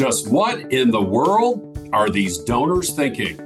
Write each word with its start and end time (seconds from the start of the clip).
Just 0.00 0.28
what 0.28 0.72
in 0.72 0.90
the 0.90 1.02
world 1.02 1.90
are 1.92 2.08
these 2.08 2.38
donors 2.38 2.88
thinking? 2.88 3.36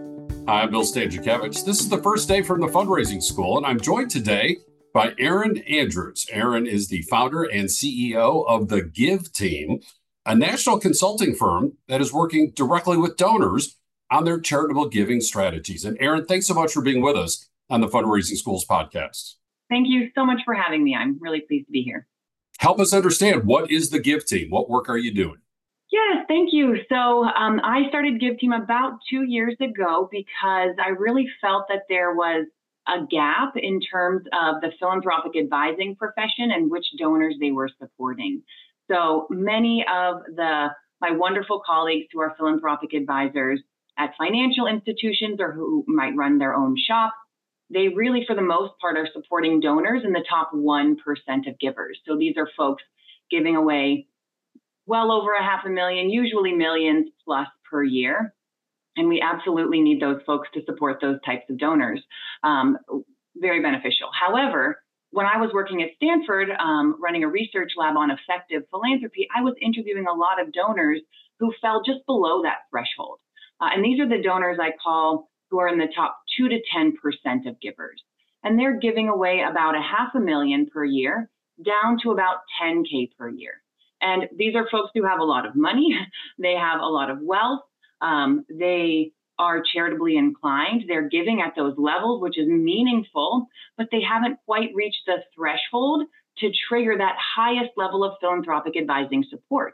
Hi, 0.46 0.62
I'm 0.62 0.70
Bill 0.70 0.82
Stanczykiewicz. 0.82 1.64
This 1.64 1.80
is 1.80 1.88
the 1.88 2.00
first 2.00 2.28
day 2.28 2.42
from 2.42 2.60
the 2.60 2.68
fundraising 2.68 3.20
school, 3.20 3.56
and 3.56 3.66
I'm 3.66 3.80
joined 3.80 4.12
today 4.12 4.58
by 4.92 5.14
Erinn 5.14 5.68
Andrews. 5.68 6.26
Erinn 6.32 6.68
is 6.68 6.86
the 6.86 7.02
founder 7.10 7.42
and 7.42 7.68
CEO 7.68 8.46
of 8.46 8.68
the 8.68 8.82
GiveTeam, 8.82 9.84
a 10.26 10.36
national 10.36 10.78
consulting 10.78 11.34
firm 11.34 11.72
that 11.88 12.00
is 12.00 12.12
working 12.12 12.52
directly 12.54 12.98
with 12.98 13.16
donors 13.16 13.76
on 14.08 14.24
their 14.24 14.38
charitable 14.38 14.88
giving 14.88 15.20
strategies. 15.20 15.84
And 15.84 15.98
Erinn, 15.98 16.28
thanks 16.28 16.46
so 16.46 16.54
much 16.54 16.72
for 16.72 16.82
being 16.82 17.02
with 17.02 17.16
us 17.16 17.48
on 17.68 17.80
the 17.80 17.88
Fundraising 17.88 18.36
Schools 18.36 18.64
podcast. 18.64 19.32
Thank 19.68 19.88
you 19.88 20.10
so 20.14 20.24
much 20.24 20.42
for 20.44 20.54
having 20.54 20.84
me. 20.84 20.94
I'm 20.94 21.18
really 21.20 21.40
pleased 21.40 21.66
to 21.66 21.72
be 21.72 21.82
here. 21.82 22.06
Help 22.60 22.78
us 22.78 22.94
understand 22.94 23.42
what 23.42 23.72
is 23.72 23.90
the 23.90 23.98
GiveTeam? 23.98 24.50
What 24.50 24.70
work 24.70 24.88
are 24.88 24.96
you 24.96 25.12
doing? 25.12 25.38
Yes, 25.94 26.24
thank 26.26 26.48
you. 26.52 26.78
So 26.88 26.96
um, 26.96 27.60
I 27.62 27.88
started 27.88 28.20
GiveTeam 28.20 28.64
about 28.64 28.98
two 29.08 29.22
years 29.22 29.54
ago 29.60 30.08
because 30.10 30.74
I 30.84 30.88
really 30.98 31.28
felt 31.40 31.66
that 31.68 31.82
there 31.88 32.12
was 32.16 32.46
a 32.88 33.06
gap 33.08 33.52
in 33.54 33.80
terms 33.80 34.24
of 34.32 34.60
the 34.60 34.72
philanthropic 34.80 35.36
advising 35.36 35.94
profession 35.94 36.50
and 36.50 36.68
which 36.68 36.84
donors 36.98 37.36
they 37.40 37.52
were 37.52 37.70
supporting. 37.78 38.42
So 38.90 39.28
many 39.30 39.84
of 39.88 40.22
the 40.34 40.70
my 41.00 41.12
wonderful 41.12 41.62
colleagues 41.64 42.08
who 42.12 42.20
are 42.20 42.34
philanthropic 42.36 42.92
advisors 42.92 43.60
at 43.96 44.14
financial 44.18 44.66
institutions 44.66 45.38
or 45.38 45.52
who 45.52 45.84
might 45.86 46.16
run 46.16 46.38
their 46.38 46.56
own 46.56 46.74
shop, 46.88 47.14
they 47.70 47.86
really, 47.86 48.24
for 48.26 48.34
the 48.34 48.42
most 48.42 48.72
part, 48.80 48.96
are 48.96 49.08
supporting 49.12 49.60
donors 49.60 50.02
in 50.04 50.12
the 50.12 50.24
top 50.28 50.50
1% 50.52 50.96
of 51.46 51.58
givers. 51.60 52.00
So 52.04 52.16
these 52.18 52.34
are 52.36 52.48
folks 52.56 52.82
giving 53.30 53.54
away 53.54 54.08
well 54.86 55.12
over 55.12 55.32
a 55.34 55.42
half 55.42 55.64
a 55.64 55.70
million, 55.70 56.10
usually 56.10 56.52
millions 56.52 57.08
plus 57.24 57.48
per 57.70 57.82
year. 57.82 58.34
And 58.96 59.08
we 59.08 59.20
absolutely 59.20 59.80
need 59.80 60.00
those 60.00 60.20
folks 60.26 60.48
to 60.54 60.60
support 60.66 60.98
those 61.00 61.18
types 61.26 61.44
of 61.50 61.58
donors. 61.58 62.00
Um, 62.44 62.78
very 63.36 63.60
beneficial. 63.60 64.08
However, 64.12 64.80
when 65.10 65.26
I 65.26 65.38
was 65.40 65.50
working 65.52 65.82
at 65.82 65.90
Stanford, 65.96 66.50
um, 66.58 66.96
running 67.02 67.24
a 67.24 67.28
research 67.28 67.72
lab 67.76 67.96
on 67.96 68.10
effective 68.10 68.62
philanthropy, 68.70 69.28
I 69.34 69.42
was 69.42 69.54
interviewing 69.60 70.06
a 70.06 70.12
lot 70.12 70.40
of 70.40 70.52
donors 70.52 71.00
who 71.40 71.52
fell 71.60 71.82
just 71.84 72.04
below 72.06 72.42
that 72.42 72.66
threshold. 72.70 73.18
Uh, 73.60 73.68
and 73.74 73.84
these 73.84 74.00
are 74.00 74.08
the 74.08 74.22
donors 74.22 74.58
I 74.60 74.70
call 74.82 75.30
who 75.50 75.58
are 75.58 75.68
in 75.68 75.78
the 75.78 75.92
top 75.94 76.18
2 76.36 76.48
to 76.48 76.58
10% 76.76 77.48
of 77.48 77.60
givers. 77.60 78.02
And 78.42 78.58
they're 78.58 78.78
giving 78.78 79.08
away 79.08 79.44
about 79.48 79.76
a 79.76 79.80
half 79.80 80.14
a 80.14 80.20
million 80.20 80.66
per 80.66 80.84
year 80.84 81.30
down 81.64 81.98
to 82.02 82.10
about 82.10 82.38
10K 82.60 83.10
per 83.16 83.28
year. 83.28 83.62
And 84.04 84.28
these 84.36 84.54
are 84.54 84.68
folks 84.70 84.90
who 84.94 85.04
have 85.06 85.18
a 85.18 85.24
lot 85.24 85.46
of 85.46 85.56
money, 85.56 85.98
they 86.38 86.54
have 86.54 86.80
a 86.80 86.86
lot 86.86 87.10
of 87.10 87.18
wealth, 87.22 87.62
um, 88.02 88.44
they 88.50 89.12
are 89.38 89.62
charitably 89.72 90.16
inclined, 90.16 90.84
they're 90.86 91.08
giving 91.08 91.40
at 91.40 91.54
those 91.56 91.74
levels, 91.78 92.20
which 92.20 92.38
is 92.38 92.46
meaningful, 92.46 93.46
but 93.78 93.88
they 93.90 94.02
haven't 94.02 94.38
quite 94.44 94.68
reached 94.74 95.02
the 95.06 95.16
threshold 95.34 96.04
to 96.38 96.50
trigger 96.68 96.96
that 96.98 97.16
highest 97.36 97.70
level 97.76 98.04
of 98.04 98.12
philanthropic 98.20 98.76
advising 98.76 99.24
support. 99.30 99.72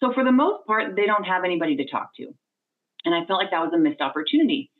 So, 0.00 0.12
for 0.12 0.24
the 0.24 0.32
most 0.32 0.66
part, 0.66 0.94
they 0.94 1.06
don't 1.06 1.24
have 1.24 1.44
anybody 1.44 1.76
to 1.76 1.90
talk 1.90 2.10
to. 2.16 2.26
And 3.04 3.14
I 3.14 3.24
felt 3.26 3.40
like 3.40 3.50
that 3.50 3.62
was 3.62 3.72
a 3.74 3.78
missed 3.78 4.00
opportunity. 4.00 4.70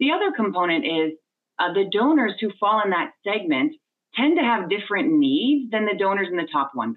The 0.00 0.10
other 0.10 0.32
component 0.34 0.84
is 0.84 1.12
uh, 1.58 1.72
the 1.72 1.88
donors 1.90 2.34
who 2.40 2.50
fall 2.58 2.82
in 2.84 2.90
that 2.90 3.12
segment 3.24 3.74
tend 4.16 4.36
to 4.36 4.44
have 4.44 4.70
different 4.70 5.12
needs 5.12 5.70
than 5.70 5.86
the 5.86 5.98
donors 5.98 6.28
in 6.30 6.36
the 6.36 6.48
top 6.50 6.72
1% 6.76 6.94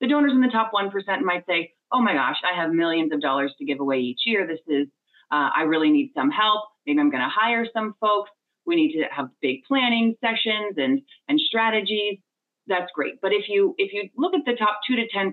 the 0.00 0.08
donors 0.08 0.32
in 0.32 0.40
the 0.40 0.48
top 0.48 0.72
1% 0.72 0.90
might 1.22 1.44
say, 1.46 1.72
oh 1.92 2.00
my 2.00 2.12
gosh, 2.12 2.36
I 2.44 2.60
have 2.60 2.72
millions 2.72 3.12
of 3.12 3.20
dollars 3.20 3.52
to 3.58 3.64
give 3.64 3.80
away 3.80 3.98
each 3.98 4.20
year. 4.24 4.46
This 4.46 4.60
is, 4.68 4.86
uh, 5.32 5.50
I 5.56 5.62
really 5.62 5.90
need 5.90 6.12
some 6.14 6.30
help. 6.30 6.64
Maybe 6.86 7.00
I'm 7.00 7.10
going 7.10 7.22
to 7.22 7.28
hire 7.28 7.66
some 7.72 7.94
folks. 8.00 8.30
We 8.66 8.76
need 8.76 8.92
to 8.92 9.04
have 9.14 9.28
big 9.40 9.64
planning 9.66 10.14
sessions 10.20 10.74
and, 10.76 11.00
and 11.28 11.40
strategies. 11.40 12.18
That's 12.66 12.90
great. 12.94 13.20
But 13.22 13.32
if 13.32 13.48
you 13.48 13.74
if 13.78 13.94
you 13.94 14.10
look 14.16 14.34
at 14.34 14.44
the 14.44 14.54
top 14.54 14.80
two 14.86 14.96
to 14.96 15.06
10%, 15.16 15.32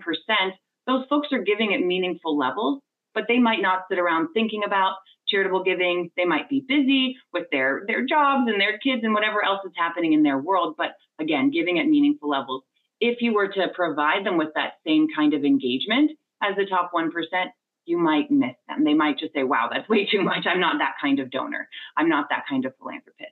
those 0.87 1.05
folks 1.09 1.27
are 1.33 1.43
giving 1.43 1.73
at 1.73 1.81
meaningful 1.81 2.37
levels, 2.37 2.81
but 3.13 3.25
they 3.27 3.39
might 3.39 3.61
not 3.61 3.83
sit 3.89 3.99
around 3.99 4.29
thinking 4.33 4.61
about 4.65 4.93
charitable 5.27 5.63
giving. 5.63 6.11
They 6.15 6.23
might 6.23 6.49
be 6.49 6.63
busy 6.65 7.17
with 7.33 7.47
their, 7.51 7.83
their 7.87 8.05
jobs 8.05 8.49
and 8.49 8.61
their 8.61 8.77
kids 8.77 9.01
and 9.03 9.13
whatever 9.13 9.43
else 9.43 9.59
is 9.65 9.73
happening 9.75 10.13
in 10.13 10.23
their 10.23 10.37
world. 10.37 10.75
But 10.77 10.91
again, 11.19 11.51
giving 11.51 11.77
at 11.79 11.87
meaningful 11.87 12.29
levels 12.29 12.63
if 13.09 13.21
you 13.21 13.33
were 13.33 13.47
to 13.47 13.67
provide 13.73 14.25
them 14.25 14.37
with 14.37 14.49
that 14.55 14.73
same 14.85 15.07
kind 15.15 15.33
of 15.33 15.43
engagement 15.43 16.11
as 16.41 16.55
the 16.55 16.65
top 16.65 16.91
1%, 16.93 17.09
you 17.85 17.97
might 17.97 18.31
miss 18.31 18.55
them. 18.67 18.83
They 18.83 18.93
might 18.93 19.19
just 19.19 19.33
say, 19.33 19.43
wow, 19.43 19.69
that's 19.71 19.87
way 19.89 20.07
too 20.11 20.21
much. 20.21 20.45
I'm 20.45 20.59
not 20.59 20.79
that 20.79 20.95
kind 21.01 21.19
of 21.19 21.29
donor. 21.29 21.67
I'm 21.97 22.09
not 22.09 22.27
that 22.29 22.45
kind 22.49 22.65
of 22.65 22.73
philanthropist. 22.77 23.31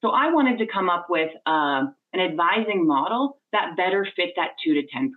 So 0.00 0.10
I 0.10 0.32
wanted 0.32 0.58
to 0.58 0.66
come 0.72 0.88
up 0.88 1.06
with 1.10 1.30
uh, 1.44 1.84
an 2.12 2.20
advising 2.20 2.86
model 2.86 3.38
that 3.52 3.76
better 3.76 4.06
fit 4.16 4.30
that 4.36 4.50
2 4.64 4.74
to 4.74 4.82
10% 4.82 5.10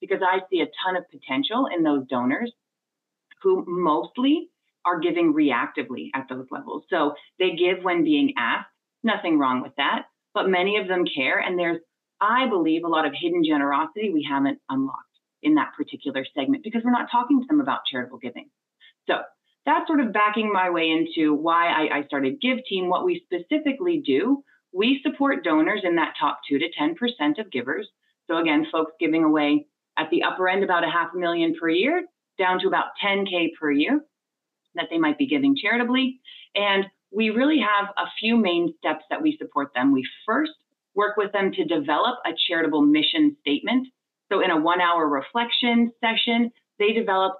because 0.00 0.20
I 0.22 0.40
see 0.50 0.60
a 0.60 0.66
ton 0.84 0.96
of 0.96 1.04
potential 1.10 1.66
in 1.74 1.82
those 1.82 2.06
donors 2.08 2.52
who 3.42 3.64
mostly 3.66 4.50
are 4.84 5.00
giving 5.00 5.32
reactively 5.32 6.10
at 6.14 6.26
those 6.28 6.46
levels. 6.50 6.84
So 6.90 7.14
they 7.38 7.56
give 7.56 7.82
when 7.82 8.04
being 8.04 8.34
asked, 8.36 8.68
nothing 9.02 9.38
wrong 9.38 9.62
with 9.62 9.72
that, 9.76 10.06
but 10.34 10.48
many 10.48 10.76
of 10.76 10.88
them 10.88 11.04
care 11.06 11.38
and 11.38 11.58
there's 11.58 11.80
I 12.24 12.48
believe 12.48 12.84
a 12.84 12.88
lot 12.88 13.06
of 13.06 13.12
hidden 13.14 13.44
generosity 13.44 14.10
we 14.10 14.26
haven't 14.28 14.58
unlocked 14.68 15.02
in 15.42 15.54
that 15.56 15.72
particular 15.76 16.24
segment 16.34 16.64
because 16.64 16.82
we're 16.84 16.90
not 16.90 17.10
talking 17.10 17.40
to 17.40 17.46
them 17.46 17.60
about 17.60 17.80
charitable 17.90 18.18
giving. 18.18 18.48
So 19.06 19.18
that's 19.66 19.86
sort 19.86 20.00
of 20.00 20.12
backing 20.12 20.52
my 20.52 20.70
way 20.70 20.90
into 20.90 21.34
why 21.34 21.68
I, 21.68 21.98
I 21.98 22.04
started 22.06 22.40
Give 22.40 22.58
Team. 22.68 22.88
What 22.88 23.04
we 23.04 23.24
specifically 23.24 24.02
do, 24.04 24.42
we 24.72 25.00
support 25.02 25.44
donors 25.44 25.82
in 25.84 25.96
that 25.96 26.14
top 26.18 26.40
two 26.48 26.58
to 26.58 26.66
10% 26.80 27.38
of 27.38 27.50
givers. 27.50 27.88
So 28.26 28.38
again, 28.38 28.66
folks 28.72 28.92
giving 28.98 29.24
away 29.24 29.66
at 29.98 30.10
the 30.10 30.22
upper 30.22 30.48
end 30.48 30.64
about 30.64 30.84
a 30.84 30.90
half 30.90 31.10
a 31.14 31.18
million 31.18 31.54
per 31.58 31.68
year, 31.68 32.04
down 32.38 32.58
to 32.60 32.66
about 32.66 32.86
10K 33.04 33.50
per 33.60 33.70
year 33.70 34.00
that 34.74 34.86
they 34.90 34.98
might 34.98 35.18
be 35.18 35.26
giving 35.26 35.56
charitably. 35.56 36.20
And 36.54 36.86
we 37.12 37.30
really 37.30 37.60
have 37.60 37.90
a 37.96 38.10
few 38.18 38.36
main 38.36 38.74
steps 38.78 39.04
that 39.08 39.22
we 39.22 39.36
support 39.40 39.72
them. 39.74 39.92
We 39.92 40.04
first 40.26 40.52
work 40.94 41.16
with 41.16 41.32
them 41.32 41.52
to 41.52 41.64
develop 41.64 42.18
a 42.26 42.30
charitable 42.48 42.82
mission 42.82 43.36
statement. 43.40 43.88
So, 44.32 44.40
in 44.40 44.50
a 44.50 44.60
one 44.60 44.80
hour 44.80 45.06
reflection 45.06 45.92
session, 46.00 46.50
they 46.78 46.92
develop 46.92 47.34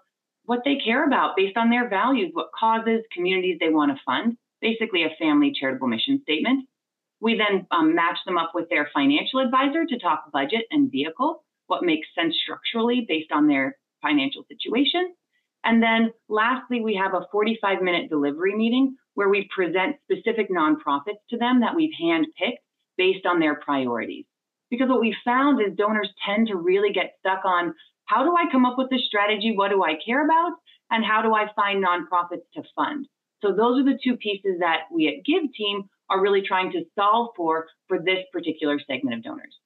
what 0.44 0.60
they 0.64 0.76
care 0.84 1.06
about 1.06 1.36
based 1.36 1.56
on 1.56 1.70
their 1.70 1.88
values, 1.88 2.30
what 2.32 2.50
causes, 2.58 3.02
communities 3.12 3.58
they 3.60 3.70
want 3.70 3.90
to 3.90 4.02
fund, 4.04 4.36
basically 4.60 5.04
a 5.04 5.16
family 5.18 5.52
charitable 5.58 5.88
mission 5.88 6.20
statement. 6.22 6.68
We 7.20 7.36
then 7.38 7.66
um, 7.70 7.94
match 7.94 8.18
them 8.26 8.36
up 8.36 8.50
with 8.54 8.68
their 8.68 8.90
financial 8.92 9.40
advisor 9.40 9.86
to 9.86 9.98
talk 9.98 10.30
budget 10.32 10.66
and 10.70 10.90
vehicle, 10.90 11.44
what 11.66 11.82
makes 11.82 12.06
sense 12.14 12.34
structurally 12.42 13.06
based 13.08 13.32
on 13.32 13.46
their 13.46 13.78
financial 14.02 14.44
situation. 14.48 15.14
And 15.64 15.82
then 15.82 16.12
lastly, 16.28 16.82
we 16.82 16.94
have 16.94 17.14
a 17.14 17.26
45 17.32 17.80
minute 17.80 18.10
delivery 18.10 18.54
meeting 18.54 18.96
where 19.14 19.30
we 19.30 19.48
present 19.54 19.96
specific 20.04 20.50
nonprofits 20.50 21.22
to 21.30 21.38
them 21.38 21.60
that 21.60 21.74
we've 21.74 21.94
handpicked 22.02 22.63
based 22.96 23.26
on 23.26 23.40
their 23.40 23.56
priorities. 23.56 24.24
Because 24.70 24.88
what 24.88 25.00
we 25.00 25.16
found 25.24 25.60
is 25.60 25.76
donors 25.76 26.10
tend 26.26 26.48
to 26.48 26.56
really 26.56 26.92
get 26.92 27.14
stuck 27.20 27.44
on 27.44 27.74
how 28.06 28.24
do 28.24 28.34
I 28.36 28.50
come 28.50 28.66
up 28.66 28.76
with 28.76 28.90
this 28.90 29.04
strategy? 29.06 29.54
What 29.56 29.70
do 29.70 29.82
I 29.82 29.94
care 30.04 30.24
about? 30.24 30.52
And 30.90 31.04
how 31.04 31.22
do 31.22 31.34
I 31.34 31.46
find 31.56 31.84
nonprofits 31.84 32.44
to 32.54 32.62
fund? 32.74 33.06
So 33.42 33.52
those 33.52 33.80
are 33.80 33.84
the 33.84 33.98
two 34.02 34.16
pieces 34.16 34.58
that 34.60 34.82
we 34.92 35.08
at 35.08 35.24
GiveTeam 35.28 35.88
are 36.10 36.20
really 36.20 36.42
trying 36.42 36.72
to 36.72 36.84
solve 36.98 37.30
for 37.36 37.66
for 37.88 37.98
this 37.98 38.18
particular 38.32 38.78
segment 38.86 39.16
of 39.16 39.22
donors. 39.22 39.58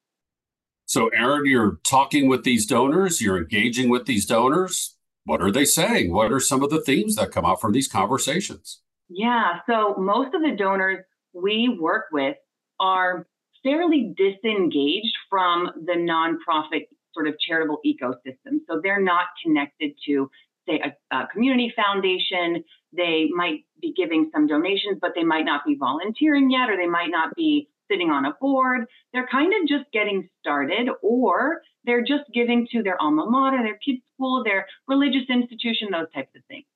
So, 0.87 1.11
Erinn, 1.11 1.45
you're 1.45 1.79
talking 1.85 2.29
with 2.29 2.45
these 2.45 2.65
donors, 2.65 3.21
you're 3.21 3.37
engaging 3.37 3.91
with 3.91 4.07
these 4.07 4.25
donors. 4.25 4.97
What 5.25 5.43
are 5.43 5.51
they 5.51 5.67
saying? 5.67 6.13
What 6.13 6.33
are 6.33 6.41
some 6.41 6.63
of 6.63 6.71
the 6.71 6.81
themes 6.81 7.17
that 7.17 7.31
come 7.31 7.45
out 7.45 7.61
from 7.61 7.73
these 7.73 7.89
conversations? 7.89 8.81
Yeah, 9.11 9.61
so 9.69 9.97
most 9.99 10.35
of 10.35 10.41
the 10.41 10.57
donors 10.57 11.05
we 11.35 11.77
work 11.79 12.07
with 12.11 12.37
are 12.81 13.27
fairly 13.63 14.15
disengaged 14.17 15.17
from 15.29 15.71
the 15.85 15.95
nonprofit 15.95 16.87
sort 17.13 17.29
of 17.29 17.35
charitable 17.41 17.81
ecosystem. 17.85 18.59
So 18.69 18.81
they're 18.83 19.03
not 19.03 19.27
connected 19.45 19.93
to, 20.07 20.31
say, 20.69 20.81
a, 20.81 21.17
a, 21.17 21.27
community 21.29 21.73
foundation. 21.75 22.63
They 22.97 23.29
might 23.35 23.65
be 23.81 23.93
giving 23.97 24.31
some 24.33 24.47
donations, 24.47 24.99
but 25.01 25.13
they 25.15 25.25
might 25.25 25.45
not 25.45 25.65
be 25.67 25.77
volunteering 25.79 26.51
yet, 26.51 26.71
or 26.71 26.77
they 26.77 26.87
might 26.87 27.11
not 27.11 27.35
be 27.35 27.69
sitting 27.91 28.11
on 28.11 28.27
a 28.27 28.35
board. 28.41 28.87
They're 29.13 29.27
kind 29.27 29.53
of 29.61 29.69
just 29.69 29.91
getting 29.93 30.29
started, 30.41 30.89
or 31.03 31.63
they're 31.85 32.05
just 32.05 32.25
giving 32.33 32.69
to 32.73 32.83
their 32.83 33.01
alma 33.01 33.27
mater, 33.29 33.63
their 33.63 33.79
kids' 33.79 34.03
school, 34.15 34.45
their 34.45 34.67
religious 34.87 35.29
institution, 35.29 35.89
those 35.91 36.11
types 36.15 36.31
of 36.37 36.43
things. 36.49 36.67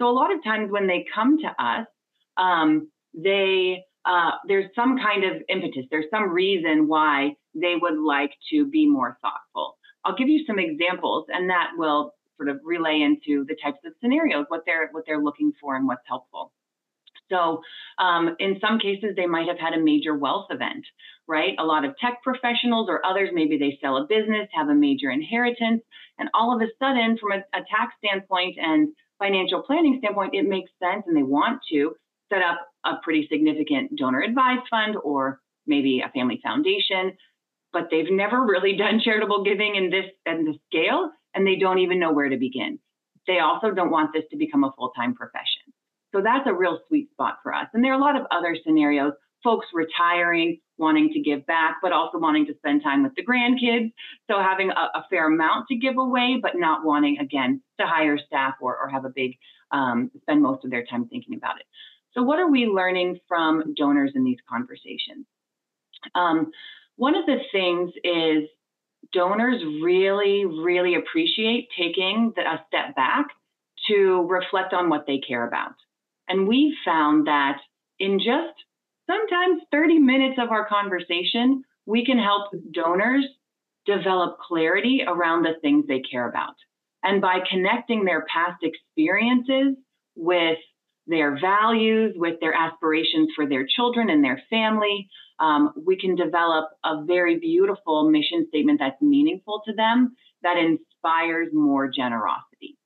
So 0.00 0.08
a 0.08 0.12
lot 0.12 0.32
of 0.32 0.42
times 0.42 0.70
when 0.70 0.86
they 0.86 1.04
come 1.12 1.38
to 1.38 1.48
us, 1.62 1.86
um, 2.36 2.90
they 3.12 3.84
uh, 4.04 4.32
there's 4.48 4.66
some 4.74 4.98
kind 4.98 5.24
of 5.24 5.42
impetus, 5.48 5.84
there's 5.90 6.06
some 6.10 6.30
reason 6.30 6.88
why 6.88 7.34
they 7.54 7.74
would 7.80 7.98
like 7.98 8.32
to 8.50 8.66
be 8.66 8.88
more 8.88 9.18
thoughtful. 9.20 9.76
I'll 10.04 10.16
give 10.16 10.28
you 10.28 10.44
some 10.46 10.58
examples, 10.58 11.26
and 11.28 11.50
that 11.50 11.70
will 11.76 12.14
sort 12.36 12.48
of 12.48 12.60
relay 12.64 13.02
into 13.02 13.44
the 13.46 13.56
types 13.62 13.78
of 13.84 13.92
scenarios, 14.00 14.46
what 14.48 14.62
they're 14.64 14.88
what 14.92 15.04
they're 15.06 15.22
looking 15.22 15.52
for 15.60 15.76
and 15.76 15.86
what's 15.86 16.06
helpful. 16.06 16.52
So, 17.30 17.60
um, 17.98 18.34
in 18.40 18.58
some 18.60 18.78
cases, 18.78 19.10
they 19.16 19.26
might 19.26 19.46
have 19.46 19.58
had 19.58 19.72
a 19.72 19.82
major 19.82 20.16
wealth 20.16 20.46
event, 20.50 20.84
right? 21.28 21.54
A 21.58 21.64
lot 21.64 21.84
of 21.84 21.96
tech 21.98 22.22
professionals 22.24 22.88
or 22.88 23.04
others, 23.06 23.30
maybe 23.32 23.56
they 23.56 23.78
sell 23.80 23.98
a 23.98 24.06
business, 24.06 24.48
have 24.52 24.68
a 24.68 24.74
major 24.74 25.10
inheritance, 25.10 25.82
and 26.18 26.28
all 26.34 26.54
of 26.54 26.60
a 26.60 26.66
sudden, 26.78 27.18
from 27.18 27.32
a, 27.32 27.38
a 27.56 27.62
tax 27.70 27.94
standpoint 27.98 28.56
and 28.58 28.88
financial 29.20 29.62
planning 29.62 29.98
standpoint, 29.98 30.34
it 30.34 30.48
makes 30.48 30.70
sense 30.82 31.04
and 31.06 31.16
they 31.16 31.22
want 31.22 31.60
to 31.70 31.94
set 32.32 32.42
up 32.42 32.58
a 32.84 32.94
pretty 33.02 33.26
significant 33.30 33.96
donor 33.96 34.22
advised 34.22 34.66
fund 34.70 34.96
or 35.02 35.40
maybe 35.66 36.02
a 36.04 36.10
family 36.10 36.40
foundation, 36.42 37.16
but 37.72 37.88
they've 37.90 38.10
never 38.10 38.44
really 38.44 38.76
done 38.78 39.00
charitable 39.02 39.44
giving 39.44 39.76
in 39.76 39.90
this 39.90 40.06
and 40.26 40.46
the 40.46 40.54
scale, 40.66 41.10
and 41.34 41.46
they 41.46 41.56
don't 41.56 41.78
even 41.78 41.98
know 41.98 42.12
where 42.12 42.28
to 42.28 42.36
begin. 42.36 42.78
They 43.26 43.38
also 43.38 43.70
don't 43.70 43.90
want 43.90 44.10
this 44.14 44.24
to 44.30 44.36
become 44.36 44.64
a 44.64 44.72
full 44.76 44.90
time 44.90 45.14
profession. 45.14 45.72
So 46.12 46.20
that's 46.22 46.48
a 46.48 46.54
real 46.54 46.80
sweet 46.88 47.10
spot 47.12 47.38
for 47.42 47.54
us. 47.54 47.66
And 47.72 47.84
there 47.84 47.92
are 47.92 48.00
a 48.00 48.02
lot 48.02 48.16
of 48.16 48.26
other 48.32 48.56
scenarios 48.64 49.12
folks 49.42 49.66
retiring, 49.72 50.58
wanting 50.78 51.10
to 51.12 51.20
give 51.20 51.46
back, 51.46 51.76
but 51.82 51.92
also 51.92 52.18
wanting 52.18 52.46
to 52.46 52.54
spend 52.56 52.82
time 52.82 53.02
with 53.02 53.12
the 53.14 53.24
grandkids. 53.24 53.92
So 54.30 54.38
having 54.38 54.70
a, 54.70 54.98
a 54.98 55.04
fair 55.08 55.26
amount 55.26 55.66
to 55.68 55.76
give 55.76 55.98
away, 55.98 56.38
but 56.40 56.52
not 56.54 56.84
wanting, 56.84 57.18
again, 57.18 57.62
to 57.78 57.86
hire 57.86 58.18
staff 58.18 58.54
or, 58.60 58.76
or 58.76 58.88
have 58.88 59.04
a 59.04 59.10
big, 59.14 59.36
um, 59.72 60.10
spend 60.22 60.42
most 60.42 60.64
of 60.64 60.70
their 60.70 60.84
time 60.84 61.08
thinking 61.08 61.36
about 61.36 61.56
it. 61.56 61.66
So, 62.12 62.22
what 62.22 62.38
are 62.38 62.50
we 62.50 62.66
learning 62.66 63.20
from 63.28 63.74
donors 63.76 64.12
in 64.14 64.24
these 64.24 64.38
conversations? 64.48 65.26
Um, 66.14 66.50
one 66.96 67.14
of 67.14 67.26
the 67.26 67.38
things 67.52 67.92
is 68.04 68.48
donors 69.12 69.62
really, 69.82 70.44
really 70.44 70.94
appreciate 70.94 71.68
taking 71.78 72.32
the, 72.36 72.42
a 72.42 72.64
step 72.68 72.94
back 72.96 73.26
to 73.88 74.26
reflect 74.28 74.72
on 74.72 74.88
what 74.88 75.06
they 75.06 75.18
care 75.18 75.46
about. 75.46 75.74
And 76.28 76.46
we've 76.46 76.74
found 76.84 77.26
that 77.26 77.58
in 77.98 78.18
just 78.18 78.54
sometimes 79.08 79.62
30 79.72 79.98
minutes 79.98 80.38
of 80.40 80.50
our 80.50 80.66
conversation, 80.68 81.64
we 81.86 82.04
can 82.04 82.18
help 82.18 82.52
donors 82.72 83.26
develop 83.86 84.38
clarity 84.38 85.02
around 85.06 85.42
the 85.42 85.54
things 85.60 85.86
they 85.86 86.00
care 86.00 86.28
about. 86.28 86.54
And 87.02 87.20
by 87.20 87.38
connecting 87.50 88.04
their 88.04 88.24
past 88.32 88.62
experiences 88.62 89.76
with 90.14 90.58
their 91.10 91.38
values, 91.40 92.14
with 92.16 92.40
their 92.40 92.54
aspirations 92.54 93.30
for 93.34 93.46
their 93.46 93.66
children 93.66 94.08
and 94.10 94.22
their 94.22 94.40
family, 94.48 95.08
um, 95.40 95.72
we 95.86 95.98
can 95.98 96.14
develop 96.14 96.70
a 96.84 97.04
very 97.04 97.38
beautiful 97.38 98.10
mission 98.10 98.46
statement 98.48 98.78
that's 98.80 99.00
meaningful 99.02 99.62
to 99.66 99.74
them, 99.74 100.14
that 100.42 100.56
inspires 100.56 101.48
more 101.52 101.90
generosity. 101.90 102.78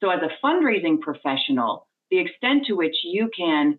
So, 0.00 0.10
as 0.10 0.20
a 0.22 0.46
fundraising 0.46 1.00
professional, 1.00 1.88
the 2.10 2.20
extent 2.20 2.66
to 2.66 2.74
which 2.74 2.94
you 3.02 3.30
can 3.36 3.78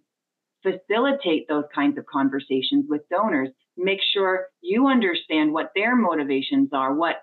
facilitate 0.64 1.48
those 1.48 1.66
kinds 1.74 1.98
of 1.98 2.06
conversations 2.06 2.86
with 2.90 3.08
donors, 3.10 3.50
make 3.78 4.00
sure 4.14 4.48
you 4.62 4.88
understand 4.88 5.54
what 5.54 5.72
their 5.76 5.96
motivations 5.96 6.70
are, 6.74 6.94
what 6.94 7.18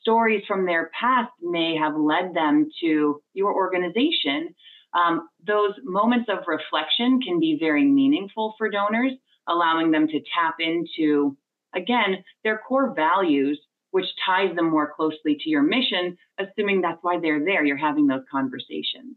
stories 0.00 0.42
from 0.48 0.66
their 0.66 0.90
past 0.98 1.30
may 1.40 1.76
have 1.76 1.94
led 1.96 2.34
them 2.34 2.68
to 2.80 3.22
your 3.34 3.54
organization. 3.54 4.54
Um, 4.94 5.28
those 5.46 5.72
moments 5.84 6.28
of 6.30 6.46
reflection 6.46 7.20
can 7.20 7.38
be 7.40 7.58
very 7.60 7.84
meaningful 7.84 8.54
for 8.56 8.70
donors, 8.70 9.12
allowing 9.46 9.90
them 9.90 10.08
to 10.08 10.20
tap 10.34 10.56
into, 10.60 11.36
again, 11.74 12.24
their 12.44 12.58
core 12.66 12.94
values, 12.94 13.60
which 13.90 14.06
ties 14.24 14.54
them 14.56 14.70
more 14.70 14.92
closely 14.94 15.36
to 15.40 15.50
your 15.50 15.62
mission, 15.62 16.16
assuming 16.38 16.80
that's 16.80 16.98
why 17.02 17.18
they're 17.20 17.44
there. 17.44 17.64
You're 17.64 17.76
having 17.76 18.06
those 18.06 18.24
conversations. 18.30 19.16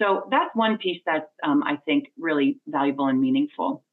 So 0.00 0.26
that's 0.30 0.50
one 0.54 0.78
piece 0.78 1.00
that's, 1.06 1.30
um, 1.44 1.62
I 1.62 1.76
think, 1.84 2.10
really 2.18 2.58
valuable 2.66 3.06
and 3.06 3.20
meaningful. 3.20 3.84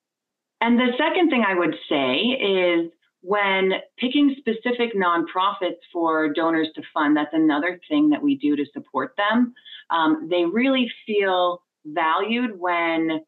And 0.61 0.79
the 0.79 0.91
second 0.97 1.29
thing 1.29 1.43
I 1.47 1.53
would 1.53 1.75
say 1.87 2.15
is 2.15 2.91
when 3.21 3.73
picking 3.97 4.35
specific 4.37 4.95
nonprofits 4.95 5.79
for 5.91 6.31
donors 6.31 6.69
to 6.75 6.81
fund, 6.93 7.17
that's 7.17 7.33
another 7.33 7.79
thing 7.89 8.09
that 8.09 8.21
we 8.21 8.37
do 8.37 8.55
to 8.55 8.65
support 8.73 9.13
them. 9.17 9.53
Um, 9.89 10.27
they 10.29 10.45
really 10.45 10.89
feel 11.05 11.61
valued 11.85 12.59
when 12.59 13.21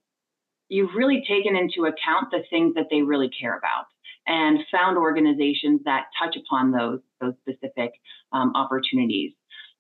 you've 0.70 0.96
really 0.96 1.24
taken 1.28 1.56
into 1.56 1.86
account 1.86 2.32
the 2.32 2.44
things 2.50 2.74
that 2.76 2.88
they 2.90 3.02
really 3.02 3.30
care 3.30 3.58
about 3.58 3.86
and 4.28 4.60
found 4.72 4.98
organizations 4.98 5.82
that 5.84 6.06
touch 6.18 6.38
upon 6.38 6.72
those, 6.72 7.00
those 7.20 7.34
specific 7.42 7.92
um, 8.32 8.54
opportunities. 8.56 9.34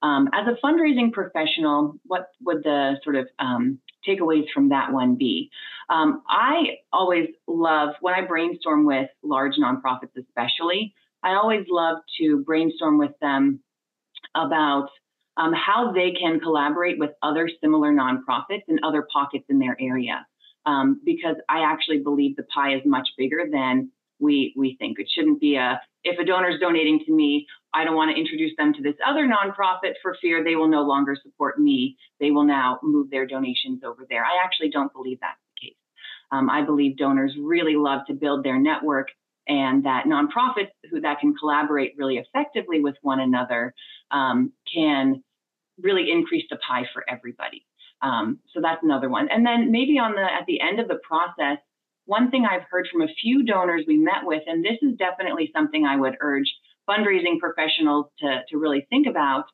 Um, 0.03 0.29
as 0.33 0.47
a 0.47 0.65
fundraising 0.65 1.11
professional, 1.11 1.95
what 2.05 2.29
would 2.41 2.63
the 2.63 2.95
sort 3.03 3.15
of 3.15 3.27
um, 3.39 3.79
takeaways 4.07 4.45
from 4.53 4.69
that 4.69 4.91
one 4.91 5.15
be? 5.15 5.49
Um, 5.89 6.23
I 6.27 6.77
always 6.93 7.29
love, 7.47 7.95
when 8.01 8.13
I 8.13 8.21
brainstorm 8.25 8.85
with 8.85 9.09
large 9.23 9.55
nonprofits, 9.55 10.15
especially, 10.17 10.93
I 11.23 11.35
always 11.35 11.65
love 11.69 11.97
to 12.19 12.43
brainstorm 12.45 12.97
with 12.97 13.11
them 13.21 13.59
about 14.35 14.89
um, 15.37 15.53
how 15.53 15.91
they 15.91 16.11
can 16.11 16.39
collaborate 16.39 16.99
with 16.99 17.11
other 17.21 17.49
similar 17.61 17.91
nonprofits 17.91 18.63
and 18.67 18.79
other 18.83 19.07
pockets 19.13 19.45
in 19.49 19.59
their 19.59 19.77
area. 19.79 20.25
Um, 20.65 21.01
because 21.03 21.37
I 21.49 21.63
actually 21.63 21.99
believe 21.99 22.35
the 22.35 22.43
pie 22.43 22.75
is 22.75 22.81
much 22.85 23.07
bigger 23.17 23.45
than 23.51 23.89
we 24.21 24.53
we 24.55 24.75
think. 24.79 24.99
It 24.99 25.09
shouldn't 25.13 25.41
be 25.41 25.55
a 25.55 25.81
if 26.03 26.19
a 26.19 26.25
donor 26.25 26.49
is 26.49 26.59
donating 26.59 27.03
to 27.05 27.11
me, 27.13 27.45
I 27.73 27.83
don't 27.83 27.95
want 27.95 28.11
to 28.15 28.19
introduce 28.19 28.51
them 28.57 28.73
to 28.73 28.81
this 28.81 28.95
other 29.05 29.27
nonprofit 29.27 29.93
for 30.01 30.15
fear 30.21 30.43
they 30.43 30.55
will 30.55 30.67
no 30.67 30.81
longer 30.81 31.17
support 31.21 31.59
me. 31.59 31.97
They 32.19 32.31
will 32.31 32.45
now 32.45 32.79
move 32.83 33.09
their 33.09 33.27
donations 33.27 33.83
over 33.83 34.05
there. 34.09 34.23
I 34.23 34.43
actually 34.43 34.69
don't 34.69 34.91
believe 34.93 35.19
that's 35.21 35.39
the 35.55 35.67
case. 35.67 35.77
Um, 36.31 36.49
I 36.49 36.63
believe 36.63 36.97
donors 36.97 37.35
really 37.39 37.75
love 37.75 38.01
to 38.07 38.13
build 38.13 38.43
their 38.43 38.59
network 38.59 39.09
and 39.47 39.83
that 39.85 40.05
nonprofits 40.05 40.71
who 40.89 41.01
that 41.01 41.19
can 41.19 41.35
collaborate 41.35 41.93
really 41.97 42.17
effectively 42.17 42.79
with 42.81 42.95
one 43.01 43.19
another 43.19 43.73
um, 44.11 44.53
can 44.73 45.23
really 45.81 46.11
increase 46.11 46.45
the 46.49 46.57
pie 46.57 46.85
for 46.93 47.03
everybody. 47.09 47.65
Um, 48.01 48.39
so 48.53 48.61
that's 48.61 48.83
another 48.83 49.09
one. 49.09 49.29
And 49.29 49.45
then 49.45 49.71
maybe 49.71 49.99
on 49.99 50.13
the 50.13 50.23
at 50.23 50.45
the 50.47 50.61
end 50.61 50.79
of 50.79 50.87
the 50.87 50.99
process, 51.03 51.57
one 52.05 52.31
thing 52.31 52.45
I've 52.45 52.65
heard 52.69 52.87
from 52.91 53.01
a 53.01 53.13
few 53.21 53.43
donors 53.43 53.83
we 53.87 53.97
met 53.97 54.23
with, 54.23 54.43
and 54.47 54.63
this 54.63 54.77
is 54.81 54.97
definitely 54.97 55.51
something 55.55 55.85
I 55.85 55.95
would 55.95 56.17
urge 56.21 56.51
fundraising 56.89 57.39
professionals 57.39 58.07
to, 58.19 58.41
to 58.49 58.57
really 58.57 58.87
think 58.89 59.07
about. 59.07 59.45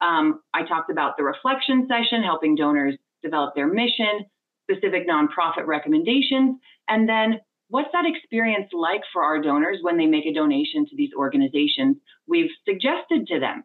Um, 0.00 0.40
I 0.52 0.66
talked 0.66 0.90
about 0.90 1.16
the 1.16 1.24
reflection 1.24 1.88
session, 1.88 2.22
helping 2.22 2.54
donors 2.54 2.96
develop 3.22 3.54
their 3.54 3.68
mission, 3.68 4.26
specific 4.70 5.08
nonprofit 5.08 5.66
recommendations, 5.66 6.58
and 6.88 7.08
then 7.08 7.40
what's 7.68 7.88
that 7.92 8.04
experience 8.06 8.68
like 8.72 9.00
for 9.12 9.24
our 9.24 9.40
donors 9.40 9.78
when 9.82 9.96
they 9.96 10.06
make 10.06 10.26
a 10.26 10.34
donation 10.34 10.86
to 10.86 10.96
these 10.96 11.10
organizations 11.16 11.96
we've 12.26 12.50
suggested 12.68 13.26
to 13.28 13.40
them? 13.40 13.64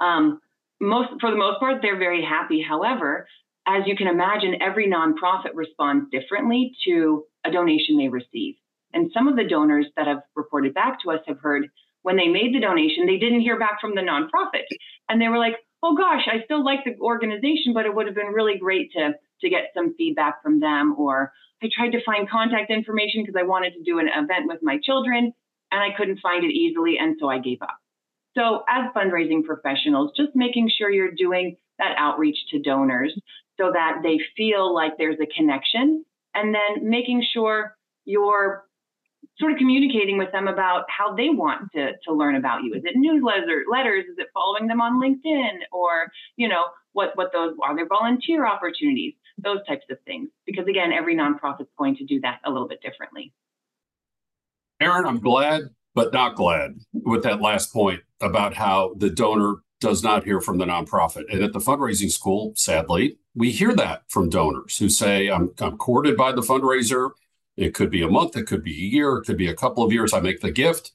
Um, 0.00 0.40
most, 0.80 1.20
for 1.20 1.30
the 1.30 1.36
most 1.36 1.60
part, 1.60 1.82
they're 1.82 1.98
very 1.98 2.24
happy. 2.24 2.62
However, 2.66 3.26
as 3.66 3.82
you 3.86 3.96
can 3.96 4.06
imagine, 4.06 4.56
every 4.60 4.90
nonprofit 4.90 5.54
responds 5.54 6.10
differently 6.10 6.72
to 6.86 7.24
a 7.44 7.50
donation 7.50 7.96
they 7.96 8.08
receive. 8.08 8.54
And 8.92 9.10
some 9.12 9.28
of 9.28 9.36
the 9.36 9.44
donors 9.44 9.86
that 9.96 10.06
have 10.06 10.22
reported 10.36 10.74
back 10.74 11.02
to 11.02 11.10
us 11.10 11.20
have 11.26 11.40
heard 11.40 11.68
when 12.02 12.16
they 12.16 12.28
made 12.28 12.54
the 12.54 12.60
donation, 12.60 13.06
they 13.06 13.18
didn't 13.18 13.40
hear 13.40 13.58
back 13.58 13.80
from 13.80 13.94
the 13.94 14.02
nonprofit. 14.02 14.64
And 15.08 15.20
they 15.20 15.28
were 15.28 15.38
like, 15.38 15.56
oh 15.82 15.96
gosh, 15.96 16.28
I 16.30 16.44
still 16.44 16.64
like 16.64 16.84
the 16.84 16.96
organization, 17.00 17.72
but 17.74 17.86
it 17.86 17.94
would 17.94 18.06
have 18.06 18.14
been 18.14 18.32
really 18.32 18.58
great 18.58 18.92
to, 18.92 19.12
to 19.40 19.50
get 19.50 19.72
some 19.74 19.94
feedback 19.96 20.42
from 20.42 20.60
them. 20.60 20.94
Or 20.98 21.32
I 21.62 21.68
tried 21.74 21.90
to 21.90 22.04
find 22.04 22.28
contact 22.28 22.70
information 22.70 23.22
because 23.22 23.38
I 23.38 23.44
wanted 23.44 23.72
to 23.74 23.82
do 23.82 23.98
an 23.98 24.08
event 24.08 24.46
with 24.46 24.60
my 24.62 24.78
children 24.82 25.32
and 25.72 25.80
I 25.82 25.96
couldn't 25.96 26.20
find 26.20 26.44
it 26.44 26.52
easily. 26.52 26.96
And 27.00 27.16
so 27.18 27.28
I 27.28 27.38
gave 27.38 27.62
up. 27.62 27.78
So, 28.36 28.64
as 28.68 28.92
fundraising 28.96 29.44
professionals, 29.44 30.12
just 30.16 30.34
making 30.34 30.70
sure 30.76 30.90
you're 30.90 31.12
doing 31.12 31.56
that 31.78 31.94
outreach 31.96 32.36
to 32.50 32.60
donors 32.60 33.18
so 33.58 33.70
that 33.72 34.00
they 34.02 34.18
feel 34.36 34.74
like 34.74 34.92
there's 34.98 35.18
a 35.20 35.26
connection, 35.26 36.04
and 36.34 36.54
then 36.54 36.88
making 36.88 37.24
sure 37.32 37.76
you're 38.04 38.64
sort 39.38 39.52
of 39.52 39.58
communicating 39.58 40.18
with 40.18 40.30
them 40.32 40.46
about 40.46 40.84
how 40.88 41.14
they 41.14 41.28
want 41.28 41.72
to, 41.74 41.92
to 42.06 42.12
learn 42.12 42.36
about 42.36 42.62
you. 42.62 42.74
Is 42.74 42.82
it 42.84 42.94
newsletter 42.94 43.64
letters? 43.70 44.04
Is 44.04 44.16
it 44.18 44.28
following 44.32 44.68
them 44.68 44.80
on 44.80 45.00
LinkedIn? 45.00 45.58
Or, 45.72 46.10
you 46.36 46.48
know, 46.48 46.64
what, 46.92 47.16
what 47.16 47.32
those 47.32 47.54
are 47.62 47.74
there 47.74 47.88
volunteer 47.88 48.46
opportunities? 48.46 49.14
Those 49.38 49.58
types 49.66 49.86
of 49.90 49.98
things. 50.06 50.28
Because 50.46 50.66
again, 50.68 50.92
every 50.92 51.16
nonprofit's 51.16 51.70
going 51.76 51.96
to 51.96 52.04
do 52.04 52.20
that 52.20 52.40
a 52.44 52.50
little 52.50 52.68
bit 52.68 52.80
differently. 52.80 53.32
Erinn, 54.80 55.06
I'm 55.06 55.20
glad, 55.20 55.62
but 55.94 56.12
not 56.12 56.36
glad 56.36 56.78
with 56.92 57.24
that 57.24 57.40
last 57.40 57.72
point 57.72 58.02
about 58.20 58.54
how 58.54 58.94
the 58.98 59.10
donor 59.10 59.56
does 59.84 60.02
not 60.02 60.24
hear 60.24 60.40
from 60.40 60.56
the 60.56 60.64
nonprofit. 60.64 61.24
And 61.30 61.44
at 61.44 61.52
the 61.52 61.58
fundraising 61.58 62.10
school, 62.10 62.54
sadly, 62.56 63.18
we 63.34 63.50
hear 63.50 63.74
that 63.74 64.04
from 64.08 64.30
donors 64.30 64.78
who 64.78 64.88
say, 64.88 65.28
I'm, 65.28 65.52
I'm 65.60 65.76
courted 65.76 66.16
by 66.16 66.32
the 66.32 66.40
fundraiser. 66.40 67.10
It 67.58 67.74
could 67.74 67.90
be 67.90 68.00
a 68.00 68.08
month, 68.08 68.34
it 68.34 68.46
could 68.46 68.64
be 68.64 68.72
a 68.72 68.86
year, 68.86 69.18
it 69.18 69.26
could 69.26 69.36
be 69.36 69.48
a 69.48 69.54
couple 69.54 69.84
of 69.84 69.92
years. 69.92 70.14
I 70.14 70.20
make 70.20 70.40
the 70.40 70.50
gift 70.50 70.92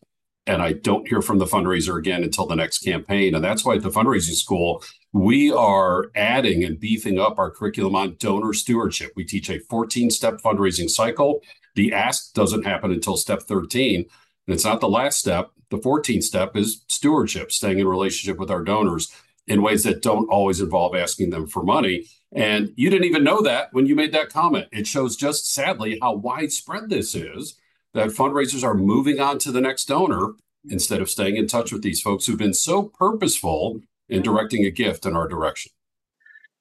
and 0.48 0.60
I 0.60 0.74
don't 0.74 1.08
hear 1.08 1.22
from 1.22 1.38
the 1.38 1.46
fundraiser 1.46 2.00
again 2.00 2.24
until 2.24 2.48
the 2.48 2.56
next 2.56 2.80
campaign. 2.80 3.36
And 3.36 3.44
that's 3.44 3.64
why 3.64 3.76
at 3.76 3.84
the 3.84 3.92
fundraising 3.92 4.34
school, 4.34 4.84
we 5.14 5.52
are 5.52 6.10
adding 6.16 6.64
and 6.64 6.80
beefing 6.80 7.20
up 7.20 7.38
our 7.38 7.52
curriculum 7.52 7.96
on 7.96 8.16
donor 8.18 8.54
stewardship. 8.54 9.12
We 9.16 9.24
teach 9.24 9.52
a 9.52 9.60
14 9.60 10.10
step 10.10 10.42
fundraising 10.44 10.90
cycle. 10.90 11.44
The 11.76 11.94
ask 11.94 12.34
doesn't 12.34 12.66
happen 12.66 12.92
until 12.92 13.18
step 13.18 13.44
13. 13.44 14.00
And 14.00 14.54
it's 14.56 14.66
not 14.66 14.82
the 14.82 14.90
last 14.90 15.20
step. 15.20 15.52
The 15.70 15.78
14th 15.78 16.24
step 16.24 16.56
is 16.56 16.84
stewardship, 16.88 17.52
staying 17.52 17.80
in 17.80 17.88
relationship 17.88 18.40
with 18.40 18.52
our 18.52 18.64
donors 18.64 19.14
in 19.48 19.62
ways 19.62 19.84
that 19.84 20.02
don't 20.02 20.30
always 20.30 20.62
involve 20.62 20.96
asking 20.96 21.30
them 21.32 21.48
for 21.48 21.64
money. 21.64 22.06
And 22.32 22.72
you 22.76 22.90
didn't 22.90 23.08
even 23.08 23.24
know 23.24 23.42
that 23.42 23.74
when 23.74 23.88
you 23.88 23.96
made 23.96 24.12
that 24.14 24.30
comment. 24.30 24.68
It 24.72 24.88
shows 24.88 25.16
just 25.16 25.52
sadly 25.52 25.98
how 26.02 26.16
widespread 26.16 26.90
this 26.90 27.16
is 27.16 27.56
that 27.94 28.10
fundraisers 28.10 28.64
are 28.64 28.76
moving 28.76 29.20
on 29.20 29.40
to 29.40 29.52
the 29.52 29.62
next 29.62 29.86
donor 29.86 30.34
instead 30.70 31.02
of 31.02 31.10
staying 31.10 31.38
in 31.38 31.48
touch 31.48 31.72
with 31.72 31.82
these 31.82 32.02
folks 32.02 32.26
who've 32.26 32.38
been 32.38 32.54
so 32.54 32.84
purposeful 32.84 33.82
in 34.08 34.22
directing 34.22 34.66
a 34.66 34.72
gift 34.72 35.06
in 35.06 35.16
our 35.16 35.28
direction. 35.28 35.72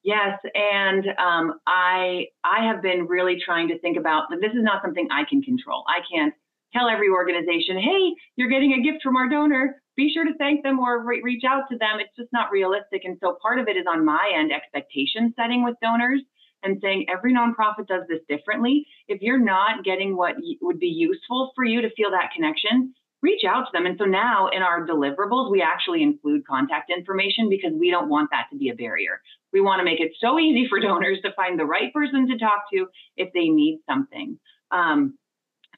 Yes, 0.04 0.38
and 0.54 1.06
um, 1.18 1.60
I 1.66 2.28
I 2.44 2.64
have 2.64 2.80
been 2.80 3.06
really 3.06 3.38
trying 3.44 3.68
to 3.68 3.78
think 3.80 3.98
about 3.98 4.30
this 4.40 4.52
is 4.52 4.62
not 4.62 4.80
something 4.80 5.08
I 5.10 5.24
can 5.28 5.42
control. 5.42 5.84
I 5.86 6.00
can't 6.10 6.32
tell 6.72 6.88
every 6.88 7.08
organization, 7.08 7.78
hey, 7.78 8.14
you're 8.36 8.50
getting 8.50 8.72
a 8.74 8.82
gift 8.82 9.02
from 9.02 9.16
our 9.16 9.28
donor. 9.28 9.80
Be 9.96 10.12
sure 10.12 10.24
to 10.24 10.34
thank 10.38 10.62
them 10.62 10.78
or 10.78 11.04
re- 11.04 11.22
reach 11.22 11.44
out 11.48 11.64
to 11.70 11.78
them. 11.78 11.98
It's 11.98 12.14
just 12.16 12.32
not 12.32 12.50
realistic. 12.50 13.02
And 13.04 13.16
so 13.20 13.36
part 13.42 13.58
of 13.58 13.68
it 13.68 13.76
is 13.76 13.86
on 13.88 14.04
my 14.04 14.32
end 14.36 14.52
expectation 14.52 15.34
setting 15.36 15.64
with 15.64 15.76
donors 15.82 16.22
and 16.62 16.78
saying 16.82 17.06
every 17.08 17.32
nonprofit 17.32 17.86
does 17.86 18.02
this 18.08 18.20
differently. 18.28 18.86
If 19.08 19.22
you're 19.22 19.42
not 19.42 19.84
getting 19.84 20.16
what 20.16 20.34
would 20.60 20.78
be 20.78 20.86
useful 20.86 21.52
for 21.54 21.64
you 21.64 21.80
to 21.82 21.90
feel 21.96 22.10
that 22.10 22.30
connection, 22.34 22.94
reach 23.22 23.42
out 23.44 23.62
to 23.62 23.70
them. 23.72 23.86
And 23.86 23.98
so 23.98 24.04
now 24.04 24.48
in 24.48 24.62
our 24.62 24.86
deliverables, 24.86 25.50
we 25.50 25.62
actually 25.62 26.02
include 26.02 26.46
contact 26.46 26.90
information 26.96 27.48
because 27.48 27.72
we 27.76 27.90
don't 27.90 28.08
want 28.08 28.30
that 28.30 28.46
to 28.52 28.58
be 28.58 28.68
a 28.70 28.74
barrier. 28.74 29.20
We 29.52 29.60
want 29.60 29.80
to 29.80 29.84
make 29.84 30.00
it 30.00 30.12
so 30.20 30.38
easy 30.38 30.66
for 30.68 30.80
donors 30.80 31.18
to 31.24 31.32
find 31.32 31.58
the 31.58 31.64
right 31.64 31.92
person 31.92 32.28
to 32.28 32.38
talk 32.38 32.64
to 32.72 32.86
if 33.16 33.32
they 33.32 33.48
need 33.48 33.80
something. 33.88 34.38
Um, 34.70 35.18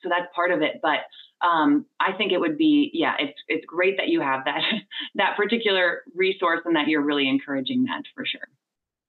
so 0.03 0.09
that's 0.09 0.27
part 0.35 0.51
of 0.51 0.63
it. 0.63 0.81
But 0.83 1.01
um, 1.41 1.87
I 1.99 2.13
think 2.13 2.33
it 2.33 2.41
would 2.41 2.59
be, 2.59 2.91
yeah, 2.93 3.15
it's 3.19 3.39
it's 3.49 3.65
great 3.65 3.97
that 3.97 4.09
you 4.09 4.21
have 4.21 4.45
that 4.45 4.63
that 5.15 5.37
particular 5.37 6.03
resource 6.15 6.61
and 6.65 6.77
that 6.77 6.89
you're 6.89 7.03
really 7.03 7.29
encouraging 7.29 7.85
that 7.85 8.03
for 8.15 8.25
sure. 8.25 8.49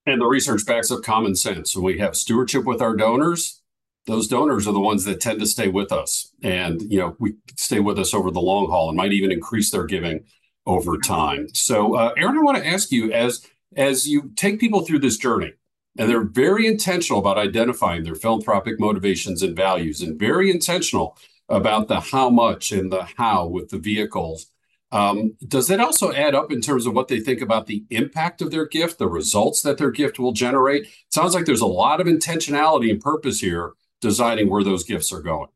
And 0.05 0.19
the 0.19 0.25
research 0.25 0.65
backs 0.65 0.91
up 0.91 1.03
common 1.03 1.36
sense. 1.36 1.75
When 1.75 1.86
we 1.86 2.00
have 2.00 2.15
stewardship 2.15 2.63
with 2.65 2.81
our 2.81 2.95
donors, 2.95 3.62
those 4.07 4.27
donors 4.27 4.67
are 4.67 4.74
the 4.74 4.79
ones 4.79 5.05
that 5.05 5.21
tend 5.21 5.39
to 5.41 5.45
stay 5.45 5.67
with 5.67 5.91
us, 5.91 6.31
and 6.41 6.81
you 6.81 6.98
know 6.98 7.15
we 7.19 7.36
stay 7.55 7.79
with 7.79 8.00
us 8.00 8.13
over 8.13 8.31
the 8.31 8.41
long 8.41 8.69
haul 8.69 8.89
and 8.89 8.98
might 8.98 9.13
even 9.13 9.31
increase 9.31 9.71
their 9.71 9.86
giving 9.86 10.24
over 10.65 10.98
time. 10.98 11.48
So, 11.53 11.95
uh, 11.95 12.13
Erinn, 12.15 12.38
I 12.38 12.41
want 12.41 12.57
to 12.57 12.67
ask 12.67 12.91
you 12.91 13.12
as 13.12 13.45
as 13.75 14.07
you 14.07 14.31
take 14.36 14.60
people 14.60 14.81
through 14.81 15.00
this 15.00 15.17
journey 15.17 15.53
and 15.98 16.10
they're 16.10 16.24
very 16.24 16.67
intentional 16.67 17.19
about 17.19 17.38
identifying 17.38 18.03
their 18.03 18.15
philanthropic 18.15 18.79
motivations 18.79 19.43
and 19.43 19.55
values, 19.55 20.01
and 20.01 20.19
very 20.19 20.50
intentional 20.50 21.17
about 21.50 21.88
the 21.88 22.00
how 22.00 22.29
much 22.29 22.71
and 22.71 22.91
the 22.91 23.07
how 23.17 23.45
with 23.45 23.69
the 23.69 23.77
vehicles. 23.77 24.48
Um, 24.93 25.36
does 25.48 25.67
that 25.69 25.79
also 25.79 26.12
add 26.12 26.36
up 26.36 26.51
in 26.51 26.62
terms 26.62 26.86
of 26.86 26.93
what 26.93 27.07
they 27.07 27.21
think 27.21 27.41
about 27.41 27.67
the 27.67 27.86
impact 27.89 28.41
of 28.41 28.51
their 28.51 28.67
gift, 28.67 29.00
the 29.00 29.07
results 29.07 29.62
that 29.62 29.77
their 29.77 29.91
gift 29.91 30.19
will 30.19 30.33
generate? 30.33 30.83
It 30.83 30.89
sounds 31.10 31.33
like 31.33 31.45
there's 31.45 31.62
a 31.62 31.65
lot 31.65 32.01
of 32.01 32.07
intentionality 32.07 32.91
and 32.91 33.00
purpose 33.00 33.39
here 33.39 33.71
designing 34.01 34.50
where 34.50 34.63
those 34.63 34.83
gifts 34.83 35.13
are 35.13 35.21
going. 35.21 35.48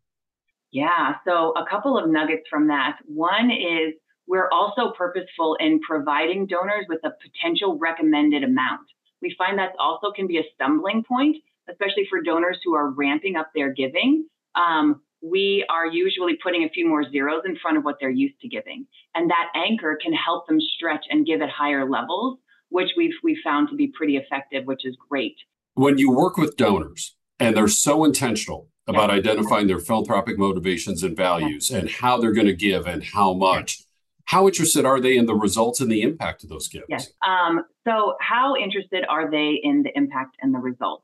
Yeah, 0.72 1.16
so 1.28 1.54
a 1.58 1.66
couple 1.70 1.98
of 1.98 2.10
nuggets 2.10 2.44
from 2.50 2.68
that. 2.68 2.98
One 3.06 3.52
is 3.52 3.94
we're 4.28 4.50
also 4.52 4.92
purposeful 4.98 5.56
in 5.60 5.80
providing 5.82 6.48
donors 6.48 6.86
with 6.90 7.00
a 7.04 7.12
potential 7.22 7.78
recommended 7.78 8.44
amount. 8.44 8.82
We 9.22 9.36
find 9.38 9.58
that 9.60 9.74
also 9.80 10.12
can 10.12 10.28
be 10.28 10.38
a 10.38 10.44
stumbling 10.56 11.04
point, 11.04 11.38
especially 11.70 12.08
for 12.10 12.22
donors 12.22 12.60
who 12.64 12.76
are 12.76 12.92
ramping 12.92 13.36
up 13.36 13.52
their 13.56 13.74
giving. 13.74 14.28
Um, 14.56 15.02
we 15.22 15.66
are 15.70 15.88
usually 15.88 16.38
putting 16.42 16.64
a 16.64 16.70
few 16.70 16.88
more 16.88 17.10
zeros 17.10 17.44
in 17.46 17.58
front 17.58 17.78
of 17.78 17.84
what 17.84 17.96
they're 18.00 18.10
used 18.10 18.40
to 18.42 18.48
giving. 18.48 18.86
And 19.16 19.30
that 19.30 19.48
anchor 19.56 19.98
can 20.02 20.14
help 20.14 20.48
them 20.48 20.60
stretch 20.62 21.06
and 21.10 21.26
give 21.26 21.42
at 21.42 21.50
higher 21.50 21.90
levels, 21.90 22.38
which 22.70 22.90
we've, 22.96 23.14
we've 23.24 23.38
found 23.44 23.70
to 23.70 23.76
be 23.76 23.88
pretty 23.88 24.18
effective, 24.18 24.66
which 24.66 24.86
is 24.86 24.96
great. 25.10 25.36
When 25.74 25.98
you 25.98 26.12
work 26.12 26.38
with 26.38 26.58
donors 26.58 27.16
and 27.40 27.56
they're 27.58 27.68
so 27.68 28.06
intentional 28.06 28.70
about 28.88 29.10
yeah. 29.10 29.16
identifying 29.16 29.68
their 29.68 29.80
philanthropic 29.80 30.38
motivations 30.38 31.02
and 31.02 31.18
values 31.18 31.72
yeah. 31.72 31.80
and 31.80 31.90
how 31.90 32.18
they're 32.18 32.34
going 32.34 32.46
to 32.48 32.54
give 32.54 32.86
and 32.86 33.04
how 33.04 33.34
much, 33.34 33.85
how 34.26 34.48
interested 34.48 34.86
are 34.86 35.00
they 35.00 35.18
in 35.18 35.26
the 35.26 35.36
results 35.36 35.80
and 35.80 35.92
the 35.92 36.02
impact 36.02 36.44
of 36.44 36.50
those 36.50 36.68
gifts? 36.68 36.88
Yes. 36.90 37.12
Um, 37.26 37.64
so, 37.88 38.16
how 38.20 38.56
interested 38.56 39.06
are 39.08 39.30
they 39.30 39.60
in 39.62 39.84
the 39.84 39.92
impact 39.96 40.38
and 40.42 40.54
the 40.54 40.60
results? 40.60 41.04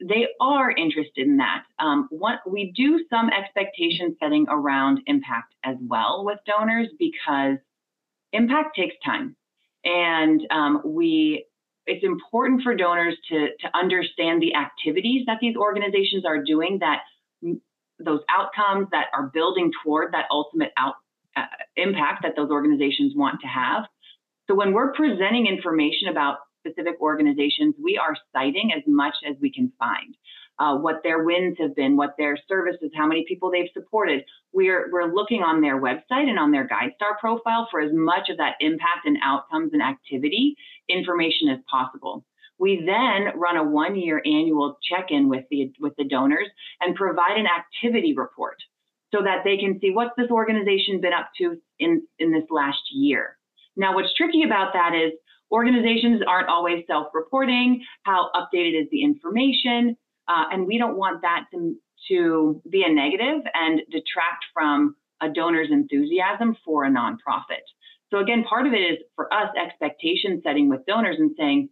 They 0.00 0.26
are 0.40 0.70
interested 0.70 1.26
in 1.26 1.38
that. 1.38 1.64
Um, 1.78 2.08
what, 2.10 2.40
we 2.48 2.72
do 2.76 3.04
some 3.10 3.30
expectation 3.30 4.16
setting 4.20 4.46
around 4.48 5.00
impact 5.06 5.54
as 5.64 5.76
well 5.80 6.24
with 6.24 6.38
donors 6.46 6.88
because 6.98 7.58
impact 8.32 8.76
takes 8.76 8.94
time, 9.04 9.36
and 9.84 10.40
um, 10.50 10.82
we 10.84 11.46
it's 11.86 12.04
important 12.04 12.62
for 12.62 12.74
donors 12.74 13.16
to 13.30 13.48
to 13.60 13.68
understand 13.74 14.42
the 14.42 14.54
activities 14.54 15.26
that 15.26 15.38
these 15.40 15.56
organizations 15.56 16.24
are 16.24 16.42
doing 16.42 16.78
that 16.80 17.00
those 17.98 18.20
outcomes 18.28 18.88
that 18.90 19.06
are 19.14 19.30
building 19.32 19.70
toward 19.82 20.12
that 20.12 20.26
ultimate 20.30 20.72
out, 20.76 20.94
uh, 21.36 21.42
impact 21.76 22.22
that 22.22 22.36
those 22.36 22.50
organizations 22.50 23.14
want 23.14 23.40
to 23.40 23.46
have. 23.46 23.84
So 24.48 24.54
when 24.54 24.72
we're 24.72 24.92
presenting 24.92 25.46
information 25.46 26.08
about 26.08 26.38
specific 26.60 27.00
organizations, 27.00 27.74
we 27.82 27.98
are 27.98 28.16
citing 28.32 28.72
as 28.76 28.82
much 28.86 29.14
as 29.28 29.36
we 29.40 29.52
can 29.52 29.72
find. 29.78 30.16
Uh, 30.56 30.76
what 30.76 31.00
their 31.02 31.24
wins 31.24 31.56
have 31.58 31.74
been, 31.74 31.96
what 31.96 32.14
their 32.16 32.38
services, 32.46 32.88
how 32.94 33.06
many 33.06 33.24
people 33.26 33.50
they've 33.50 33.70
supported. 33.74 34.22
We're, 34.52 34.88
we're 34.92 35.12
looking 35.12 35.42
on 35.42 35.60
their 35.60 35.80
website 35.80 36.28
and 36.28 36.38
on 36.38 36.52
their 36.52 36.68
GuideStar 36.68 37.18
profile 37.18 37.66
for 37.72 37.80
as 37.80 37.90
much 37.92 38.28
of 38.30 38.36
that 38.36 38.54
impact 38.60 39.04
and 39.04 39.16
outcomes 39.24 39.72
and 39.72 39.82
activity 39.82 40.54
information 40.88 41.48
as 41.48 41.58
possible. 41.68 42.24
We 42.60 42.84
then 42.86 43.36
run 43.36 43.56
a 43.56 43.64
one 43.64 43.96
year 43.96 44.22
annual 44.24 44.78
check 44.88 45.06
in 45.08 45.28
with 45.28 45.44
the, 45.50 45.72
with 45.80 45.94
the 45.96 46.04
donors 46.04 46.48
and 46.80 46.94
provide 46.94 47.36
an 47.36 47.46
activity 47.46 48.14
report 48.16 48.58
so 49.12 49.22
that 49.22 49.42
they 49.44 49.56
can 49.56 49.78
see 49.80 49.90
what's 49.90 50.14
this 50.16 50.30
organization 50.30 51.00
been 51.00 51.12
up 51.12 51.30
to 51.38 51.56
in, 51.78 52.02
in 52.18 52.32
this 52.32 52.44
last 52.50 52.80
year. 52.92 53.36
Now, 53.76 53.94
what's 53.94 54.14
tricky 54.14 54.42
about 54.44 54.72
that 54.74 54.94
is 54.94 55.12
organizations 55.50 56.22
aren't 56.26 56.48
always 56.48 56.84
self 56.86 57.08
reporting. 57.14 57.84
How 58.02 58.30
updated 58.34 58.82
is 58.82 58.88
the 58.90 59.02
information? 59.02 59.96
Uh, 60.28 60.44
and 60.52 60.66
we 60.66 60.78
don't 60.78 60.96
want 60.96 61.22
that 61.22 61.44
to, 61.52 61.76
to 62.08 62.62
be 62.68 62.84
a 62.86 62.92
negative 62.92 63.42
and 63.52 63.80
detract 63.90 64.44
from 64.52 64.96
a 65.20 65.28
donor's 65.28 65.68
enthusiasm 65.70 66.56
for 66.64 66.84
a 66.84 66.90
nonprofit. 66.90 67.64
So, 68.10 68.18
again, 68.18 68.44
part 68.44 68.66
of 68.66 68.72
it 68.72 68.78
is 68.78 68.98
for 69.16 69.32
us 69.32 69.48
expectation 69.60 70.40
setting 70.44 70.68
with 70.68 70.86
donors 70.86 71.16
and 71.18 71.32
saying, 71.38 71.68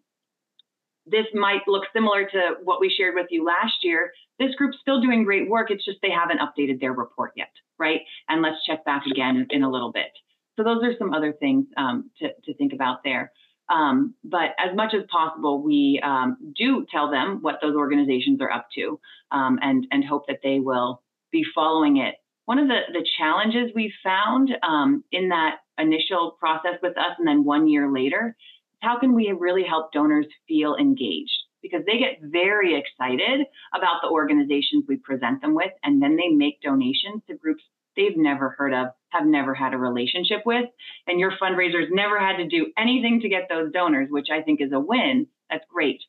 this 1.06 1.26
might 1.34 1.62
look 1.66 1.84
similar 1.92 2.24
to 2.30 2.54
what 2.62 2.80
we 2.80 2.94
shared 2.96 3.14
with 3.14 3.26
you 3.30 3.44
last 3.44 3.74
year. 3.82 4.12
This 4.38 4.54
group's 4.54 4.78
still 4.80 5.00
doing 5.00 5.24
great 5.24 5.48
work. 5.48 5.70
It's 5.70 5.84
just 5.84 5.98
they 6.02 6.10
haven't 6.10 6.40
updated 6.40 6.80
their 6.80 6.92
report 6.92 7.32
yet, 7.36 7.50
right? 7.78 8.00
And 8.28 8.42
let's 8.42 8.64
check 8.64 8.84
back 8.84 9.02
again 9.10 9.46
in 9.50 9.62
a 9.62 9.70
little 9.70 9.92
bit. 9.92 10.12
So 10.56 10.64
those 10.64 10.82
are 10.84 10.94
some 10.98 11.12
other 11.12 11.32
things 11.32 11.66
um, 11.76 12.10
to, 12.18 12.28
to 12.44 12.54
think 12.54 12.72
about 12.72 13.02
there. 13.04 13.32
Um, 13.68 14.14
but 14.24 14.50
as 14.58 14.76
much 14.76 14.92
as 14.94 15.02
possible, 15.10 15.62
we 15.62 16.00
um, 16.04 16.36
do 16.56 16.84
tell 16.90 17.10
them 17.10 17.38
what 17.40 17.58
those 17.62 17.74
organizations 17.74 18.40
are 18.40 18.50
up 18.50 18.66
to 18.74 19.00
um, 19.30 19.58
and, 19.62 19.86
and 19.90 20.04
hope 20.04 20.26
that 20.28 20.40
they 20.42 20.60
will 20.60 21.02
be 21.30 21.44
following 21.54 21.96
it. 21.96 22.16
One 22.44 22.58
of 22.58 22.68
the, 22.68 22.80
the 22.92 23.06
challenges 23.18 23.70
we 23.74 23.92
found 24.04 24.50
um, 24.62 25.04
in 25.10 25.30
that 25.30 25.58
initial 25.78 26.36
process 26.38 26.74
with 26.82 26.98
us 26.98 27.14
and 27.18 27.26
then 27.26 27.44
one 27.44 27.66
year 27.66 27.90
later 27.90 28.36
how 28.82 28.98
can 28.98 29.14
we 29.14 29.32
really 29.38 29.62
help 29.62 29.92
donors 29.92 30.26
feel 30.46 30.76
engaged? 30.76 31.30
Because 31.62 31.82
they 31.86 31.98
get 31.98 32.18
very 32.20 32.76
excited 32.76 33.46
about 33.74 34.02
the 34.02 34.08
organizations 34.08 34.84
we 34.88 34.96
present 34.96 35.40
them 35.40 35.54
with, 35.54 35.70
and 35.84 36.02
then 36.02 36.16
they 36.16 36.28
make 36.28 36.60
donations 36.60 37.22
to 37.28 37.36
groups 37.36 37.62
they've 37.96 38.16
never 38.16 38.50
heard 38.50 38.74
of, 38.74 38.88
have 39.10 39.24
never 39.24 39.54
had 39.54 39.72
a 39.72 39.78
relationship 39.78 40.40
with, 40.44 40.64
and 41.06 41.20
your 41.20 41.32
fundraisers 41.40 41.86
never 41.90 42.18
had 42.18 42.38
to 42.38 42.48
do 42.48 42.72
anything 42.76 43.20
to 43.20 43.28
get 43.28 43.48
those 43.48 43.70
donors, 43.72 44.08
which 44.10 44.28
I 44.32 44.42
think 44.42 44.60
is 44.60 44.72
a 44.72 44.80
win. 44.80 45.28
That's 45.48 45.64
great. 45.72 46.00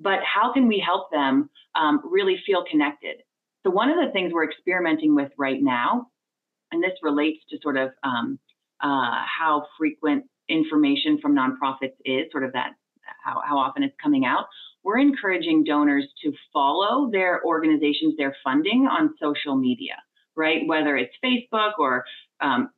But 0.00 0.20
how 0.24 0.52
can 0.52 0.66
we 0.66 0.82
help 0.84 1.10
them 1.10 1.50
um, 1.74 2.00
really 2.04 2.40
feel 2.46 2.64
connected? 2.70 3.16
So, 3.64 3.70
one 3.70 3.90
of 3.90 3.96
the 3.96 4.12
things 4.12 4.32
we're 4.32 4.48
experimenting 4.48 5.14
with 5.14 5.32
right 5.36 5.60
now, 5.60 6.08
and 6.72 6.82
this 6.82 6.92
relates 7.02 7.40
to 7.50 7.58
sort 7.62 7.76
of 7.76 7.90
um, 8.02 8.38
uh, 8.80 9.22
how 9.24 9.66
frequent 9.78 10.24
information 10.48 11.18
from 11.20 11.34
nonprofits 11.34 11.94
is, 12.04 12.30
sort 12.32 12.44
of 12.44 12.52
that 12.52 12.72
how, 13.24 13.42
how 13.44 13.58
often 13.58 13.82
it's 13.82 13.94
coming 14.02 14.24
out, 14.24 14.46
we're 14.82 14.98
encouraging 14.98 15.64
donors 15.64 16.06
to 16.22 16.32
follow 16.52 17.10
their 17.10 17.42
organizations, 17.44 18.14
their 18.16 18.36
funding 18.44 18.86
on 18.86 19.14
social 19.20 19.56
media, 19.56 19.94
right? 20.36 20.62
Whether 20.66 20.96
it's 20.96 21.14
Facebook 21.24 21.72
or 21.78 22.04
um, 22.40 22.70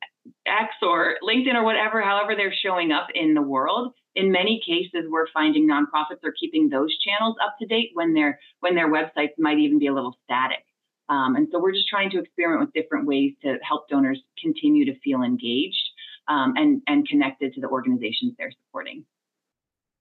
X 0.46 0.72
or 0.82 1.16
LinkedIn 1.22 1.54
or 1.54 1.64
whatever, 1.64 2.00
however 2.00 2.34
they're 2.36 2.54
showing 2.62 2.92
up 2.92 3.08
in 3.14 3.34
the 3.34 3.42
world, 3.42 3.92
in 4.14 4.32
many 4.32 4.60
cases, 4.64 5.08
we're 5.10 5.26
finding 5.34 5.68
nonprofits 5.68 6.24
are 6.24 6.34
keeping 6.38 6.68
those 6.68 6.96
channels 6.98 7.36
up 7.44 7.56
to 7.60 7.66
date 7.66 7.90
when 7.94 8.14
their 8.14 8.38
when 8.60 8.74
their 8.74 8.90
websites 8.90 9.34
might 9.38 9.58
even 9.58 9.78
be 9.78 9.88
a 9.88 9.94
little 9.94 10.16
static. 10.24 10.64
Um, 11.08 11.36
and 11.36 11.48
so 11.52 11.60
we're 11.60 11.72
just 11.72 11.88
trying 11.88 12.10
to 12.10 12.18
experiment 12.18 12.62
with 12.62 12.72
different 12.72 13.06
ways 13.06 13.34
to 13.42 13.58
help 13.62 13.88
donors 13.88 14.20
continue 14.42 14.86
to 14.86 14.98
feel 15.00 15.22
engaged 15.22 15.85
um, 16.28 16.54
and 16.56 16.82
and 16.86 17.08
connected 17.08 17.54
to 17.54 17.60
the 17.60 17.68
organizations 17.68 18.34
they're 18.38 18.52
supporting. 18.66 19.04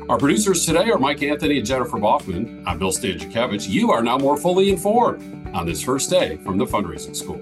Our 0.09 0.17
producers 0.17 0.65
today 0.65 0.89
are 0.91 0.99
Mike 0.99 1.23
Anthony 1.23 1.57
and 1.57 1.65
Jennifer 1.65 1.97
Boffman. 1.97 2.61
I'm 2.65 2.77
Bill 2.77 2.91
Stanczykiewicz. 2.91 3.69
You 3.69 3.91
are 3.91 4.03
now 4.03 4.17
more 4.17 4.35
fully 4.35 4.69
informed 4.69 5.55
on 5.55 5.65
this 5.65 5.81
first 5.81 6.09
day 6.09 6.35
from 6.37 6.57
the 6.57 6.65
fundraising 6.65 7.15
school. 7.15 7.39